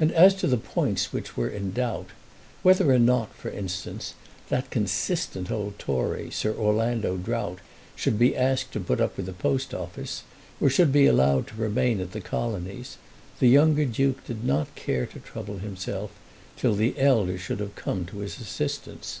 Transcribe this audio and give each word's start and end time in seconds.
And 0.00 0.10
as 0.10 0.34
to 0.42 0.48
the 0.48 0.56
points 0.56 1.12
which 1.12 1.36
were 1.36 1.46
in 1.48 1.70
doubt, 1.70 2.08
whether 2.64 2.90
or 2.90 2.98
not, 2.98 3.32
for 3.36 3.50
instance, 3.50 4.14
that 4.48 4.68
consistent 4.68 5.48
old 5.48 5.78
Tory 5.78 6.28
Sir 6.32 6.52
Orlando 6.52 7.16
Drought 7.16 7.60
should 7.94 8.18
be 8.18 8.36
asked 8.36 8.72
to 8.72 8.80
put 8.80 9.00
up 9.00 9.16
with 9.16 9.26
the 9.26 9.32
Post 9.32 9.72
office 9.72 10.24
or 10.60 10.68
should 10.68 10.90
be 10.90 11.06
allowed 11.06 11.46
to 11.46 11.54
remain 11.54 12.00
at 12.00 12.10
the 12.10 12.20
Colonies, 12.20 12.96
the 13.38 13.46
younger 13.46 13.84
Duke 13.84 14.26
did 14.26 14.42
not 14.44 14.74
care 14.74 15.06
to 15.06 15.20
trouble 15.20 15.58
himself 15.58 16.10
till 16.56 16.74
the 16.74 16.98
elder 16.98 17.38
should 17.38 17.60
have 17.60 17.76
come 17.76 18.04
to 18.06 18.18
his 18.18 18.40
assistance. 18.40 19.20